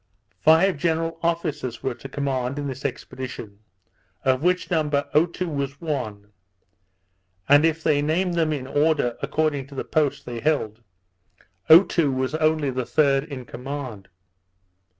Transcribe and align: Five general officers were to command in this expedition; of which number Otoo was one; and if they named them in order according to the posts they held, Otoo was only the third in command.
Five 0.39 0.77
general 0.77 1.19
officers 1.21 1.83
were 1.83 1.93
to 1.93 2.09
command 2.09 2.57
in 2.57 2.65
this 2.65 2.85
expedition; 2.85 3.59
of 4.25 4.41
which 4.41 4.71
number 4.71 5.07
Otoo 5.13 5.47
was 5.47 5.79
one; 5.79 6.31
and 7.47 7.65
if 7.65 7.83
they 7.83 8.01
named 8.01 8.33
them 8.33 8.51
in 8.51 8.65
order 8.65 9.15
according 9.21 9.67
to 9.67 9.75
the 9.75 9.85
posts 9.85 10.23
they 10.23 10.39
held, 10.39 10.81
Otoo 11.69 12.09
was 12.11 12.33
only 12.33 12.71
the 12.71 12.83
third 12.87 13.25
in 13.25 13.45
command. 13.45 14.07